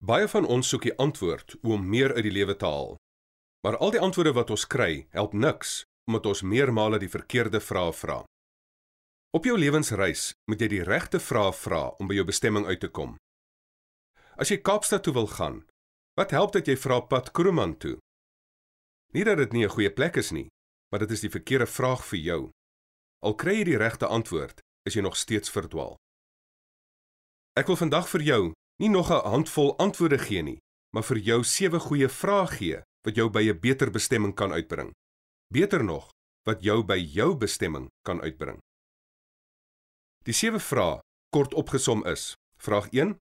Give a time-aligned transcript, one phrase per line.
[0.00, 2.94] Baie van ons soek die antwoord om meer uit die lewe te haal.
[3.60, 7.92] Maar al die antwoorde wat ons kry, help niks omdat ons meermale die verkeerde vrae
[7.92, 8.16] vra.
[9.36, 12.88] Op jou lewensreis moet jy die regte vrae vra om by jou bestemming uit te
[12.88, 13.12] kom.
[14.40, 15.60] As jy Kaapstad toe wil gaan,
[16.18, 17.98] wat help dat jy vra pad Kroeman toe?
[19.14, 20.48] Nie dat dit nie 'n goeie plek is nie,
[20.90, 22.50] maar dit is die verkeerde vraag vir jou.
[23.22, 25.94] Al kry jy die regte antwoord, is jy nog steeds verdwaal.
[27.54, 30.58] Ek wil vandag vir jou nie nog 'n handvol antwoorde gee nie,
[30.94, 34.94] maar vir jou sewe goeie vrae gee wat jou by 'n beter bestemming kan uitbring.
[35.52, 36.10] Beter nog,
[36.44, 38.58] wat jou by jou bestemming kan uitbring.
[40.24, 43.18] Die sewe vrae, kort opgesom is: Vraag 1: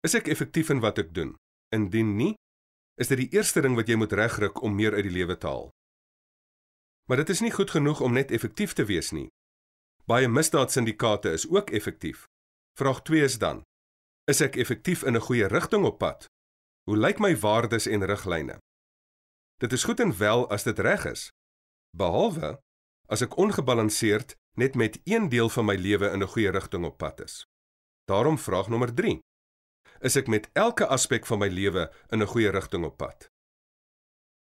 [0.00, 1.36] Is ek effektief in wat ek doen?
[1.68, 2.34] Indien nie,
[3.00, 5.46] is dit die eerste ding wat jy moet regryk om meer uit die lewe te
[5.46, 5.70] haal.
[7.08, 9.28] Maar dit is nie goed genoeg om net effektief te wees nie.
[10.06, 12.26] Baie misdaadsyndikaate is ook effektief.
[12.78, 13.62] Vraag 2 is dan:
[14.30, 16.26] Is ek effektief in 'n goeie rigting op pad?
[16.86, 18.58] Hoe lyk my waardes en riglyne?
[19.56, 21.30] Dit is goed en wel as dit reg is.
[21.96, 22.60] Behalwe
[23.06, 26.98] as ek ongebalanseerd net met een deel van my lewe in 'n goeie rigting op
[26.98, 27.46] pad is.
[28.04, 29.20] Daarom vraag nommer 3:
[30.00, 33.28] Is ek met elke aspek van my lewe in 'n goeie rigting op pad?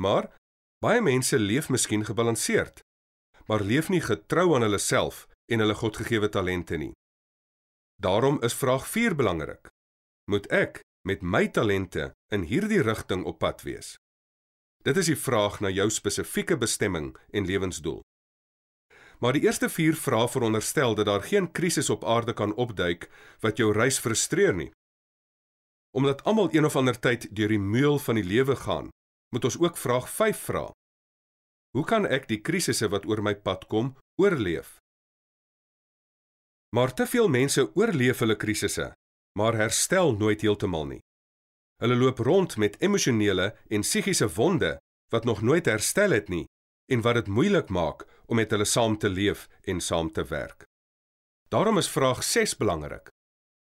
[0.00, 0.36] Maar
[0.78, 2.80] baie mense leef miskien gebalanseerd,
[3.46, 6.92] maar leef nie getrou aan hulle self en hulle Godgegewe talente nie.
[7.94, 9.68] Daarom is vraag 4 belangrik.
[10.30, 13.94] Moet ek met my talente in hierdie rigting op pad wees?
[14.84, 18.00] Dit is die vraag na jou spesifieke bestemming en lewensdoel.
[19.18, 23.08] Maar die eerste 4 vrae veronderstel dat daar geen krisis op aarde kan opduik
[23.40, 24.70] wat jou reis frustreer nie.
[25.96, 28.88] Omdat almal een of ander tyd deur die meul van die lewe gaan,
[29.34, 30.70] moet ons ook vraag 5 vra.
[31.70, 34.76] Hoe kan ek die krisisse wat oor my pad kom, oorleef?
[36.74, 38.92] Maar te veel mense oorleef hulle krisisse,
[39.38, 41.02] maar herstel nooit heeltemal nie.
[41.82, 44.72] Hulle loop rond met emosionele en psigiese wonde
[45.14, 46.44] wat nog nooit herstel het nie
[46.90, 50.64] en wat dit moeilik maak om met hulle saam te leef en saam te werk.
[51.48, 53.12] Daarom is vraag 6 belangrik.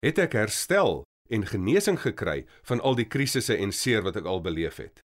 [0.03, 4.41] Het ek herstel en genesing gekry van al die krisisse en seer wat ek al
[4.41, 4.99] beleef het?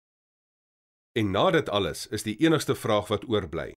[1.15, 3.71] En na dit alles is die enigste vraag wat oorbly: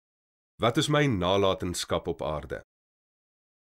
[0.57, 2.63] Wat is my nalatenskap op aarde?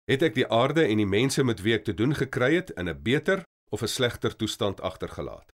[0.07, 2.87] Het ek die aarde en die mense met wie ek te doen gekry het in
[2.87, 3.43] 'n beter
[3.75, 5.56] of 'n slegter toestand agtergelaat?